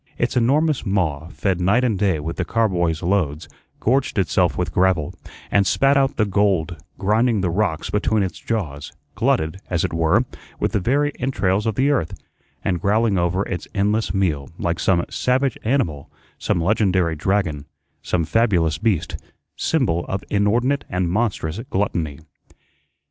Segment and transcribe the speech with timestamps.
[0.17, 3.47] Its enormous maw, fed night and day with the car boys' loads,
[3.79, 5.13] gorged itself with gravel,
[5.51, 10.25] and spat out the gold, grinding the rocks between its jaws, glutted, as it were,
[10.59, 12.17] with the very entrails of the earth,
[12.63, 16.09] and growling over its endless meal, like some savage animal,
[16.39, 17.65] some legendary dragon,
[18.01, 19.17] some fabulous beast,
[19.55, 22.17] symbol of inordinate and monstrous gluttony.